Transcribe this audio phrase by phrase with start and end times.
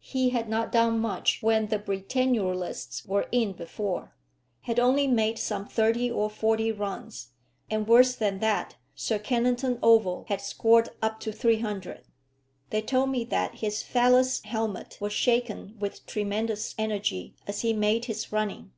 [0.00, 4.14] He had not done much when the Britannulists were in before,
[4.62, 7.32] had only made some thirty or forty runs;
[7.68, 12.04] and, worse than that, Sir Kennington Oval had scored up to 300.
[12.70, 18.06] They told me that his Pallas helmet was shaken with tremendous energy as he made
[18.06, 18.72] his running.